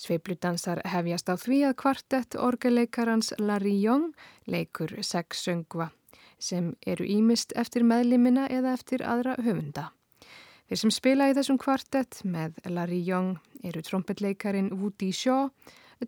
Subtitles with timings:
[0.00, 4.14] Sveipludansar hefjast á því að kvartett orgeleikarans Larry Young
[4.48, 5.90] leikur sex söngva
[6.40, 9.90] sem eru ímist eftir meðlimina eða eftir aðra höfunda.
[10.70, 13.36] Þeir sem spila í þessum kvartett með Larry Young
[13.66, 15.50] eru trompetleikarin Woody Shaw,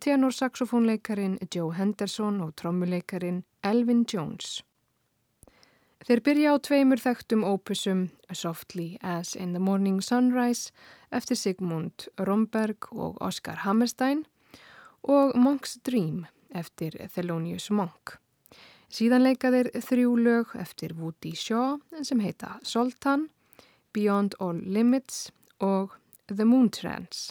[0.00, 4.62] tenorsaxofónleikarin Joe Henderson og trommuleikarin Elvin Jones.
[6.02, 8.00] Þeir byrja á tveimur þekktum ópusum
[8.34, 10.72] Softly as in the Morning Sunrise
[11.14, 14.24] eftir Sigmund Romberg og Oscar Hammerstein
[15.06, 18.16] og Monk's Dream eftir Thelonious Monk.
[18.90, 23.28] Síðan leika þeir þrjú lög eftir Woody Shaw sem heita Sultan,
[23.94, 25.30] Beyond All Limits
[25.62, 25.94] og
[26.26, 27.30] The Moon Trance.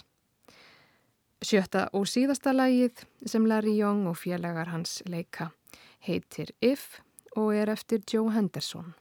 [1.43, 5.51] Sjötta og síðasta lagið sem Larry Young og félagar hans leika
[6.07, 7.01] heitir If
[7.35, 8.93] og er eftir Joe Henderson.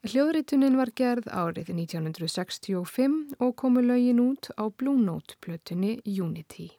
[0.00, 6.70] Hljóðritunin var gerð árið 1965 og komu lögin út á Blue Note plötunni Unity.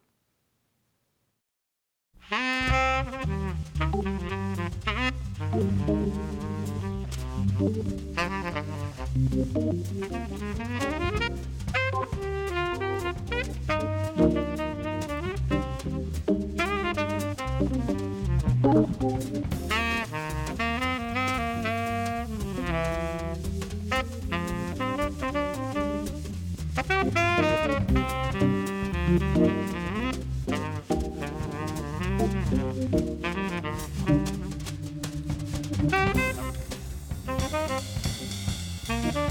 [19.02, 19.51] Música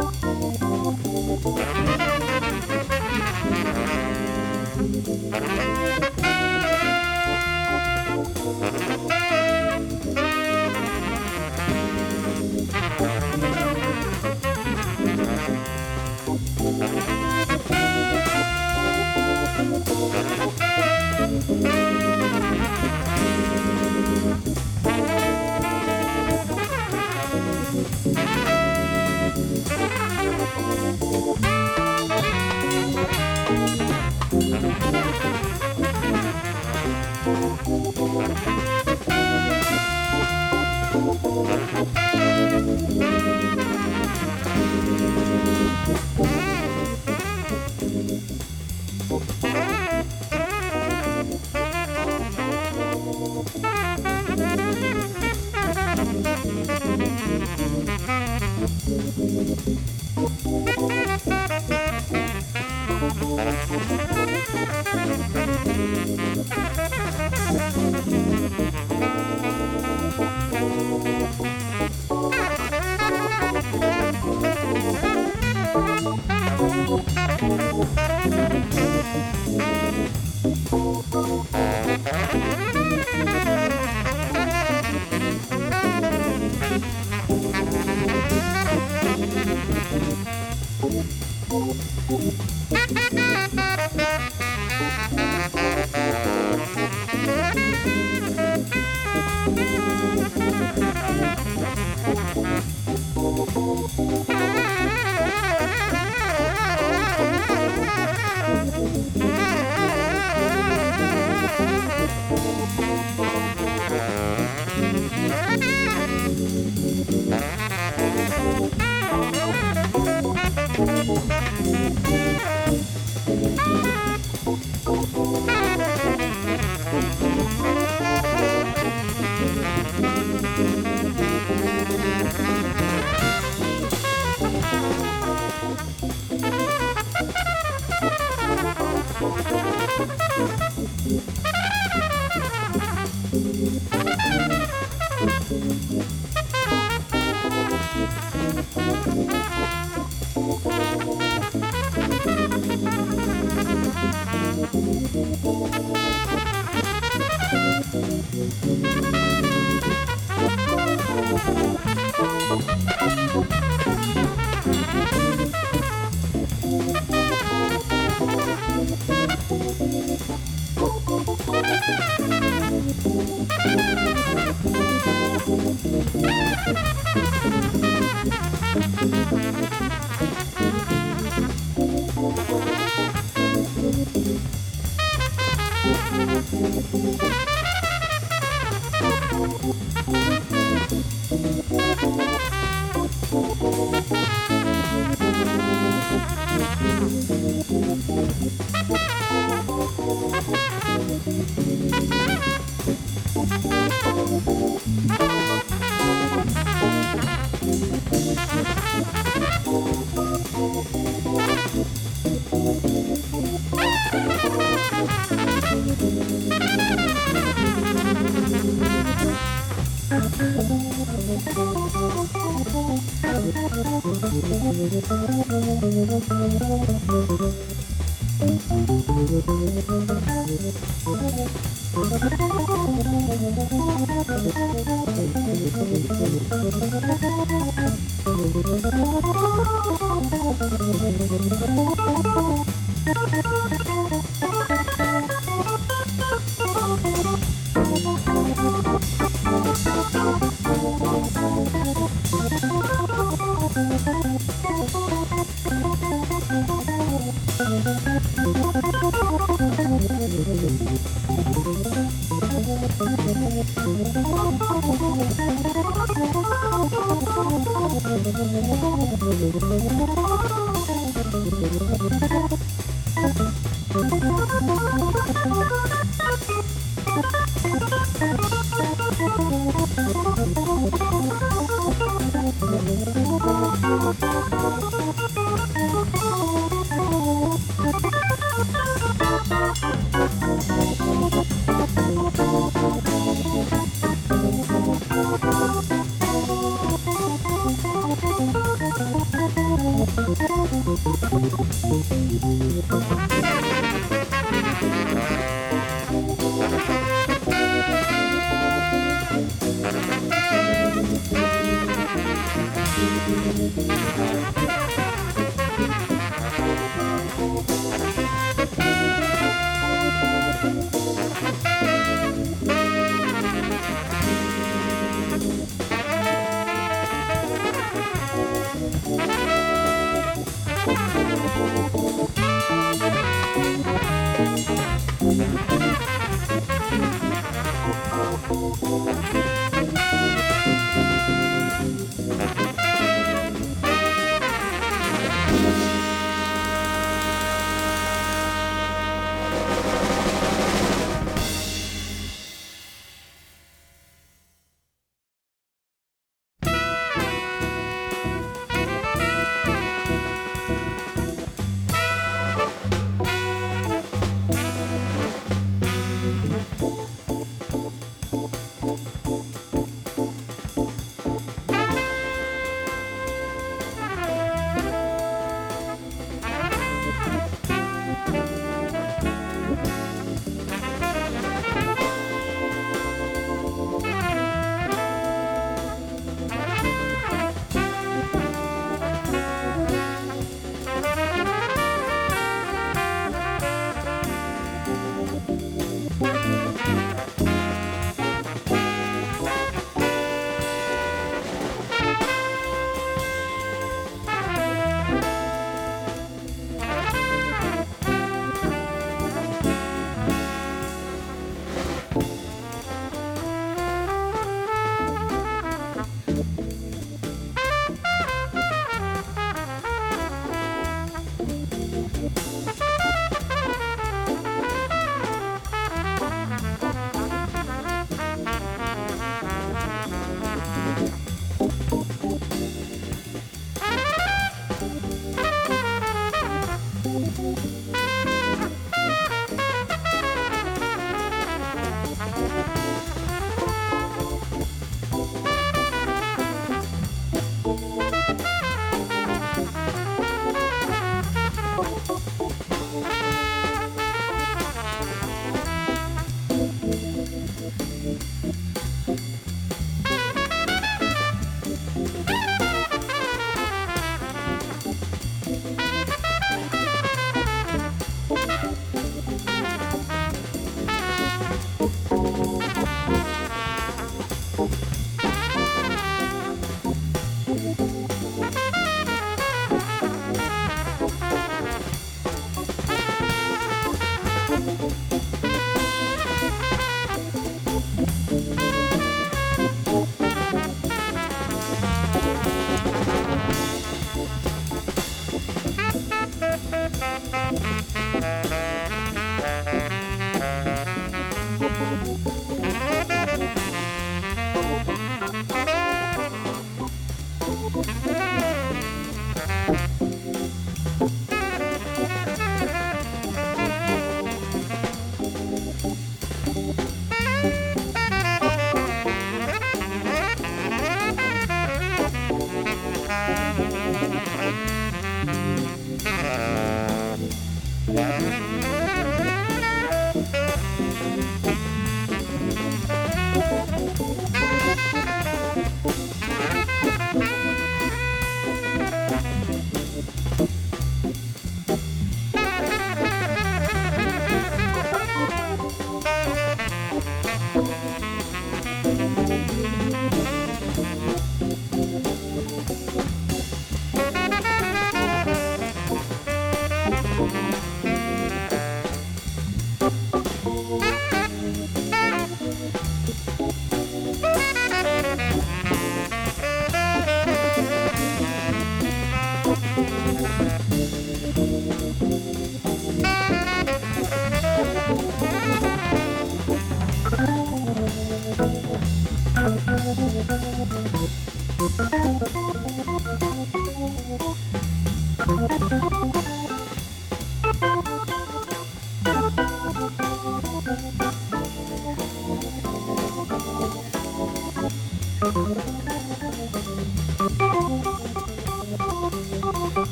[0.00, 0.22] Thank
[6.02, 6.17] you.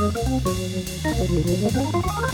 [0.00, 0.12] ハハ
[1.92, 2.29] ハハ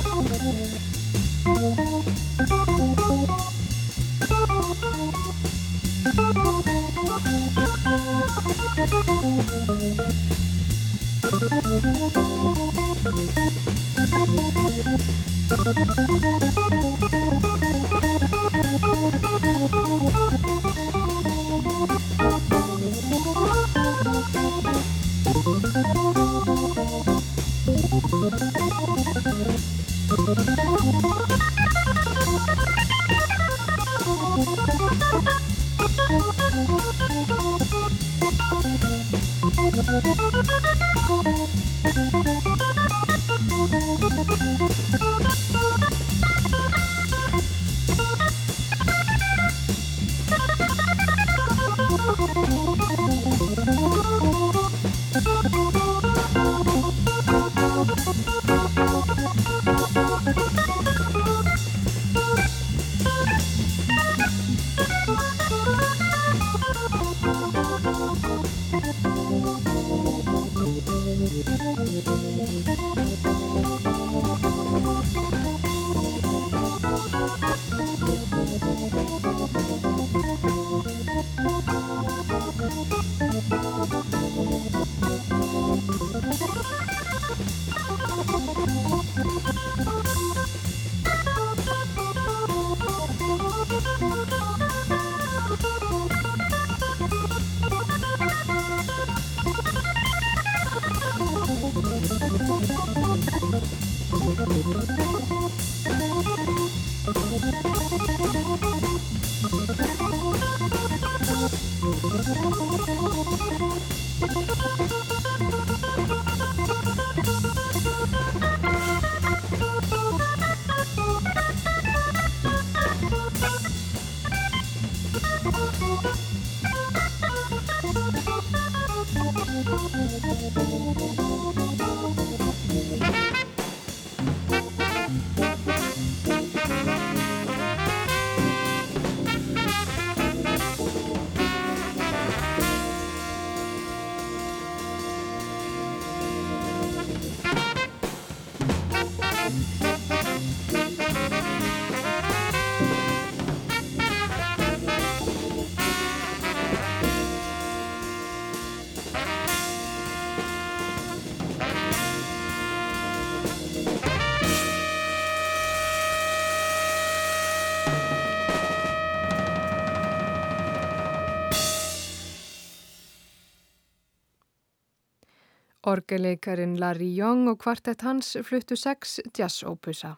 [175.87, 180.17] Orgeleikarin Larry Young og kvartett hans fluttu sex jazz-ópusa.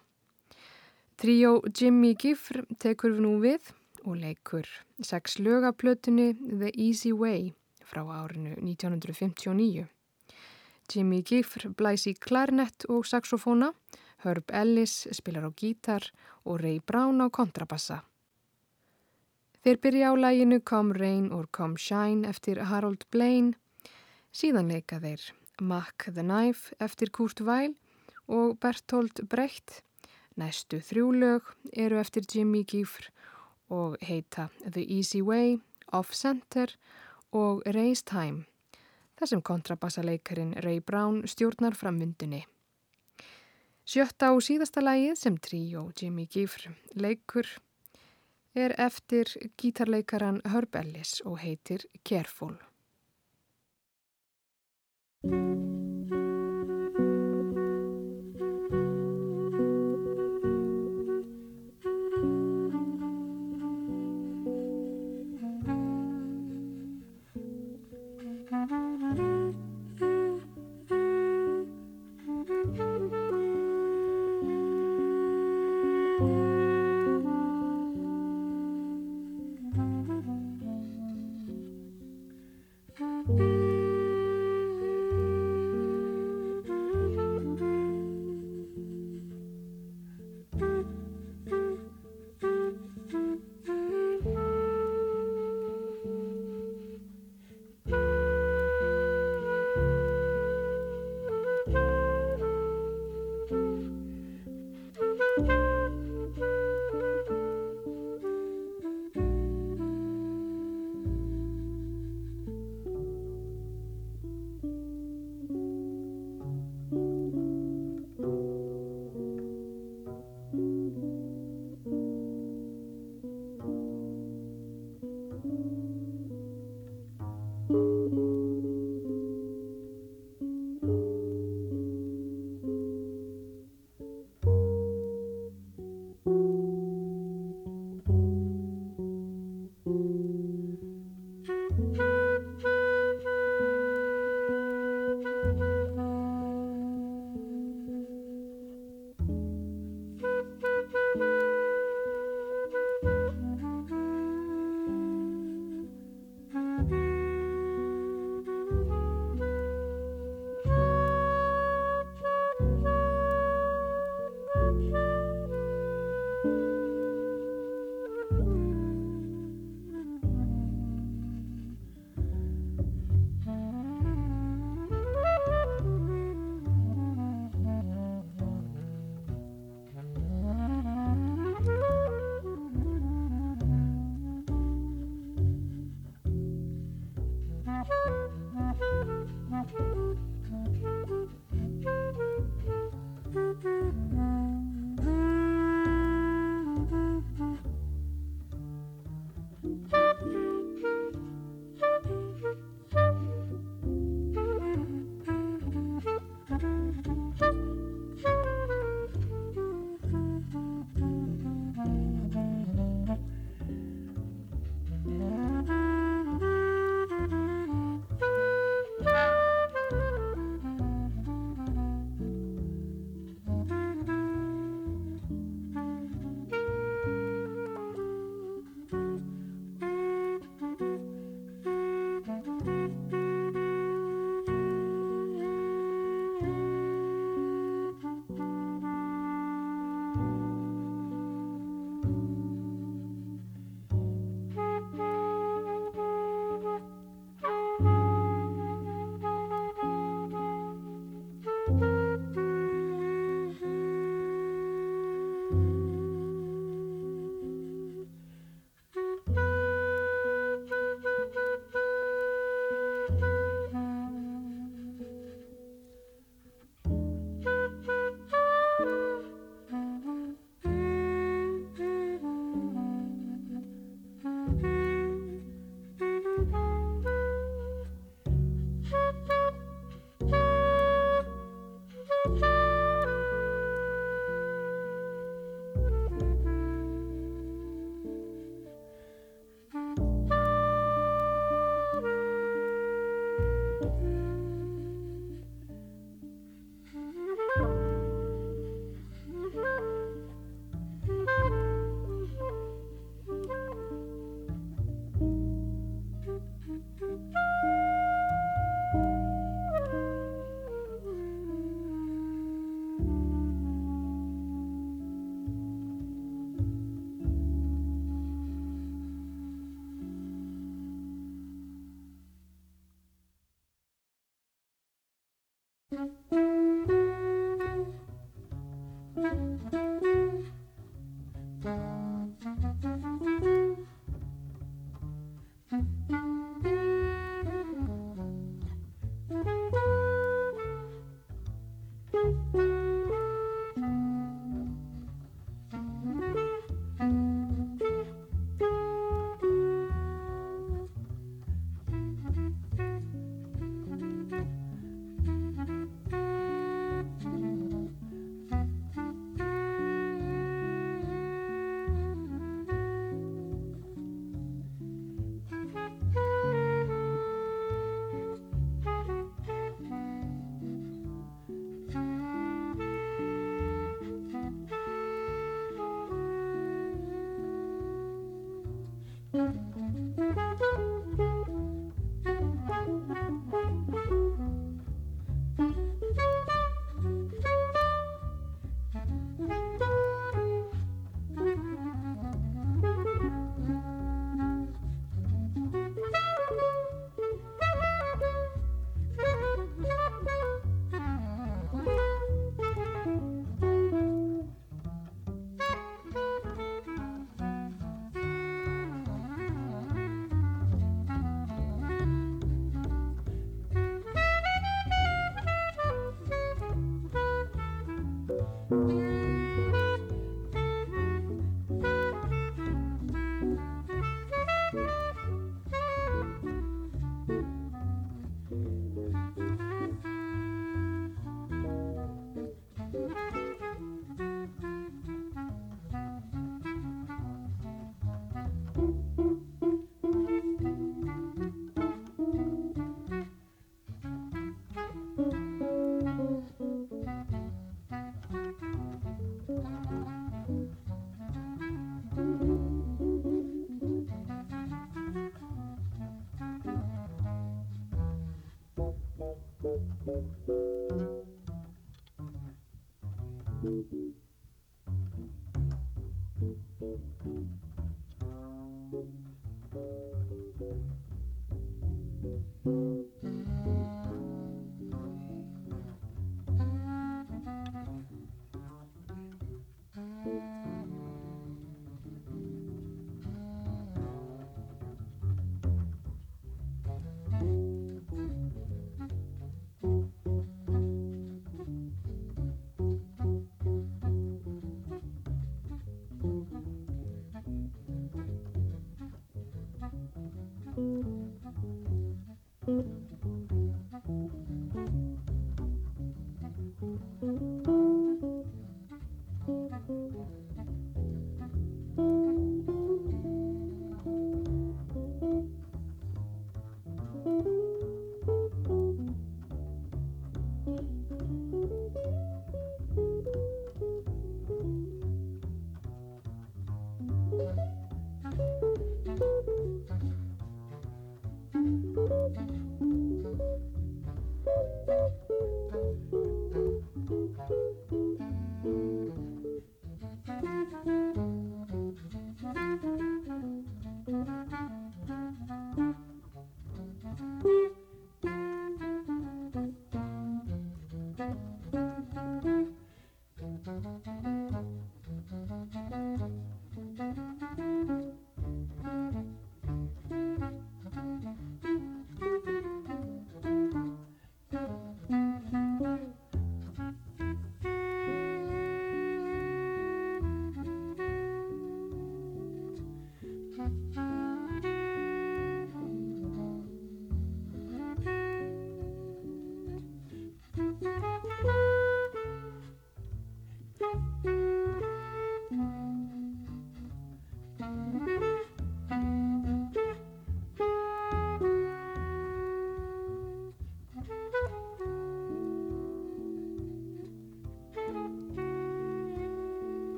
[1.20, 3.68] Tríó Jimmy Giffr tekur við nú við
[4.06, 4.68] og leikur
[5.04, 7.50] sex lögaplötunni The Easy Way
[7.84, 9.84] frá árinu 1959.
[10.88, 13.74] Jimmy Giffr blæs í klarnett og saxofóna,
[14.24, 16.06] Herb Ellis spilar á gítar
[16.48, 18.06] og Ray Brown á kontrabassa.
[19.60, 23.52] Þeir byrja á læginu Come Rain or Come Shine eftir Harold Blaine,
[24.32, 25.20] síðan leika þeir
[25.61, 27.74] Mack the Knife eftir Kurt Weill
[28.28, 29.82] og Bertolt Brecht.
[30.38, 33.11] Næstu þrjú lög eru eftir Jimmy Giffr
[33.68, 35.59] og heita The Easy Way,
[35.92, 36.76] Off Center
[37.32, 38.46] og Race Time
[39.18, 42.44] þar sem kontrabassaleikarin Ray Brown stjórnar framvindunni.
[43.88, 47.48] Sjötta og síðasta lægið sem tríó Jimmy Giffr leikur
[48.54, 52.59] er eftir gítarleikaran Herb Ellis og heitir Careful.
[55.24, 55.88] Música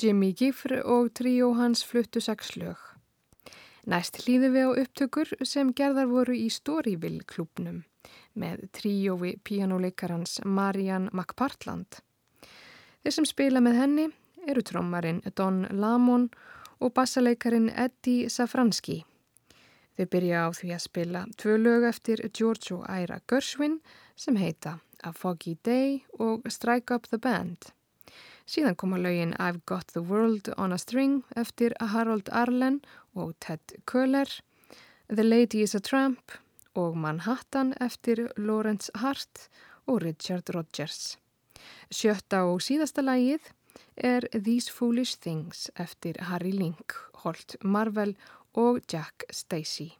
[0.00, 2.78] Jimmy Giffr og tríó hans fluttu sex lög.
[3.84, 7.82] Næst hlýðu við á upptökur sem gerðar voru í Storyville klubnum
[8.32, 12.00] með tríói píjánuleikarans Marianne McPartland.
[13.02, 14.06] Þeir sem spila með henni
[14.48, 16.30] eru trommarin Don Lamon
[16.80, 19.02] og bassaleikarin Eddie Safranski.
[19.98, 23.80] Þau byrja á því að spila tvö lög eftir George og Ira Gershwin
[24.16, 27.74] sem heita A Foggy Day og Strike Up the Band.
[28.46, 32.80] Síðan koma lögin I've Got the World on a String eftir Harold Arlen
[33.14, 34.28] og Ted Köhler,
[35.08, 36.32] The Lady is a Tramp
[36.74, 39.48] og Manhattan eftir Lawrence Hart
[39.86, 41.18] og Richard Rodgers.
[41.90, 43.50] Sjötta og síðasta lægið
[43.96, 46.94] er These Foolish Things eftir Harry Link,
[47.24, 48.16] Holt Marvel
[48.54, 49.99] og Jack Stacey.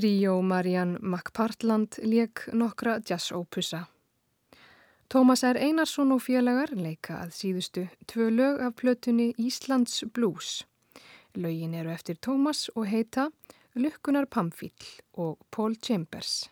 [0.00, 3.82] Tríó Marianne McPartland leik nokkra jazz-ópussa.
[5.12, 5.58] Tómas R.
[5.60, 10.62] Einarsson og félagar leika að síðustu tvö lög af plötunni Íslands Blues.
[11.36, 13.26] Lögin eru eftir Tómas og heita
[13.76, 14.72] Lukkunar Pamfíl
[15.20, 16.48] og Paul Chambers.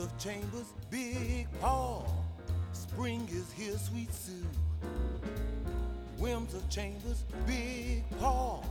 [0.00, 2.24] Of Chambers, Big Paul.
[2.72, 4.46] Spring is here, sweet Sue.
[6.18, 8.64] Whims of Chambers, Big Paul.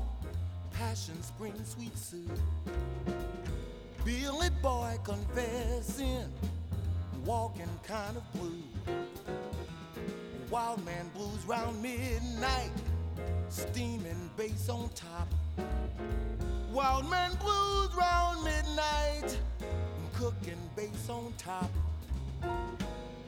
[0.72, 2.30] Passion Spring, sweet Sue.
[4.06, 6.32] Billy Boy confessing,
[7.26, 8.64] walking kind of blue.
[10.50, 12.72] Wild man blues round midnight,
[13.50, 15.28] steaming bass on top.
[16.72, 19.38] Wild man blues round midnight,
[20.18, 21.70] cooking bass on top.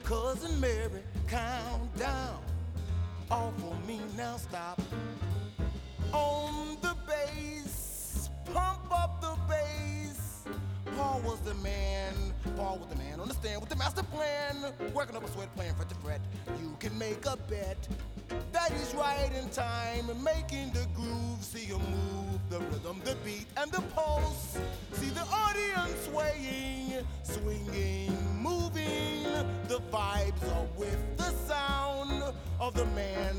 [0.02, 2.42] Cousin Mary, count down.
[3.30, 4.80] All for me now, stop.
[6.12, 10.44] On the bass, pump up the bass.
[10.96, 12.12] Paul was the man,
[12.56, 13.20] Paul was the man.
[13.20, 14.56] Understand with the master plan,
[14.92, 16.20] working up a sweat, playing fret to fret.
[16.60, 17.86] You can make a bet
[18.52, 21.42] that he's right in time, making the groove.
[21.42, 24.58] See him move the rhythm, the beat, and the pulse.
[24.92, 29.24] See the audience swaying, swinging, moving.
[29.68, 32.22] The vibes are with the sound
[32.58, 33.36] of the man.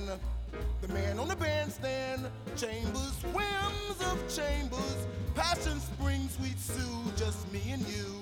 [0.81, 7.61] The man on the bandstand, chambers, whims of chambers, passion spring, sweet Sue, just me
[7.71, 8.21] and you.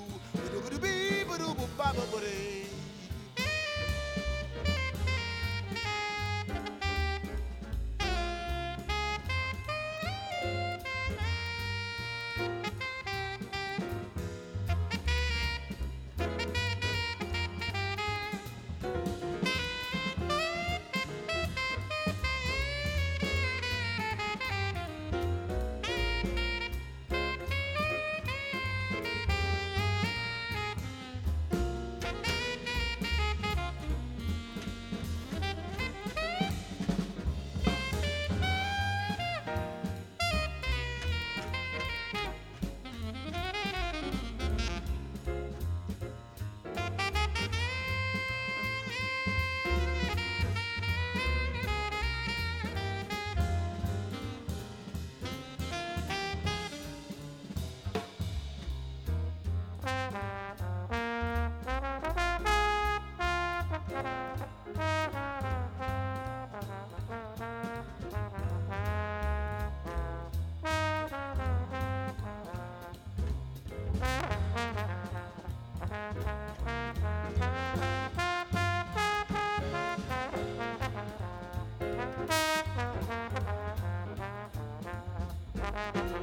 [85.80, 86.19] Thank you.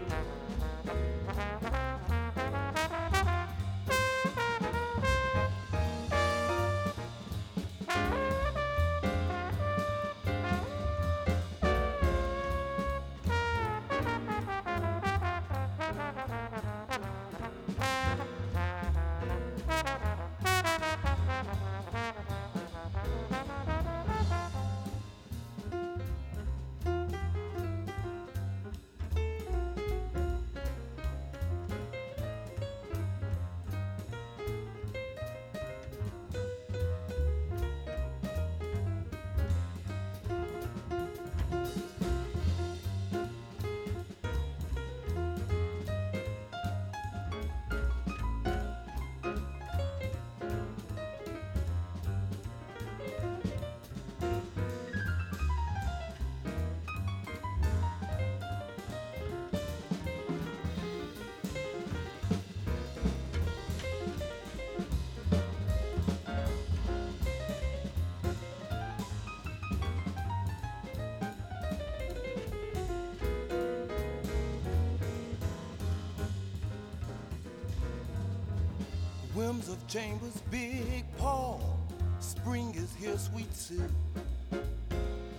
[79.47, 81.78] Whims of Chambers, Big Paul.
[82.18, 83.81] Spring is here, sweet Sue.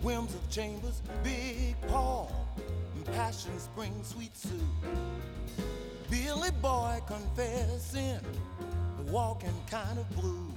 [0.01, 2.31] Whims of Chambers, Big Paul.
[3.13, 4.49] Passion Spring, sweet Sue.
[6.09, 8.21] Billy Boy confessing,
[9.09, 10.53] walking kind of blue.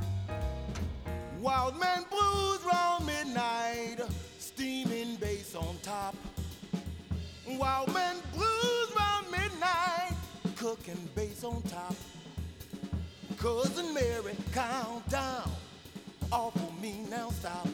[1.41, 3.97] Wild man blues round midnight,
[4.39, 6.15] steaming bass on top.
[7.49, 8.10] Wild man
[13.41, 15.51] Cousin Mary, count down.
[16.31, 17.67] All for me now, stop.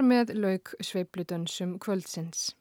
[0.00, 2.54] Þar með lauk sveipludönsum kvöldsins.